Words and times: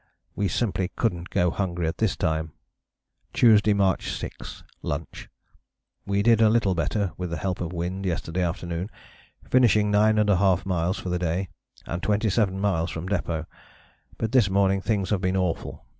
We 0.35 0.47
simply 0.47 0.87
couldn't 0.95 1.29
go 1.29 1.51
hungry 1.51 1.85
at 1.87 1.99
this 1.99 2.15
time." 2.15 2.53
"Tuesday, 3.33 3.75
March 3.75 4.09
6. 4.13 4.63
Lunch. 4.81 5.29
We 6.07 6.23
did 6.23 6.41
a 6.41 6.49
little 6.49 6.73
better 6.73 7.11
with 7.17 7.31
help 7.33 7.61
of 7.61 7.71
wind 7.71 8.07
yesterday 8.07 8.41
afternoon, 8.41 8.89
finishing 9.47 9.91
9½ 9.91 10.65
miles 10.65 10.97
for 10.97 11.09
the 11.09 11.19
day, 11.19 11.49
and 11.85 12.01
27 12.01 12.59
miles 12.59 12.89
from 12.89 13.07
depôt. 13.09 13.45
But 14.17 14.31
this 14.31 14.49
morning 14.49 14.81
things 14.81 15.11
have 15.11 15.21
been 15.21 15.37
awful. 15.37 15.85